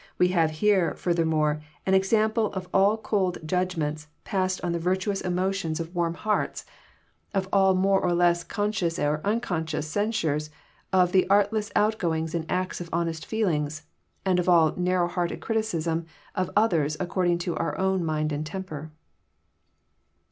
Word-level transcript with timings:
—We 0.18 0.28
have 0.34 0.50
here, 0.58 0.96
Hirthermore, 1.00 1.62
an 1.86 1.94
ex 1.94 2.12
ample 2.12 2.52
of 2.52 2.66
all 2.74 2.96
cold 2.96 3.38
Judgments 3.46 4.08
passed 4.24 4.60
on 4.64 4.72
the 4.72 4.78
virtuous 4.80 5.20
emotions 5.20 5.78
of 5.78 5.90
816 5.90 5.94
BXPOsrrORr 5.94 6.14
thoughts. 6.16 6.24
wann 6.24 6.34
hearts, 6.36 6.64
of 7.32 7.48
all 7.52 7.74
more 7.74 8.00
or 8.02 8.12
less 8.12 8.42
conscious 8.42 8.98
or 8.98 9.18
nnconscioiis 9.18 9.84
cen 9.84 10.10
sures 10.10 10.50
of 10.92 11.12
the 11.12 11.30
artless 11.30 11.70
outgoings 11.76 12.34
and 12.34 12.44
acts 12.48 12.80
of 12.80 12.90
honest 12.92 13.24
feelings, 13.24 13.86
and 14.24 14.40
of 14.40 14.48
all 14.48 14.74
narrow 14.76 15.06
hearted 15.06 15.40
criticism 15.40 16.06
of 16.34 16.50
others 16.56 16.96
according 16.98 17.38
to 17.38 17.54
our 17.56 17.78
own 17.78 18.04
mind 18.04 18.32
and 18.32 18.44
temper.' 18.46 18.90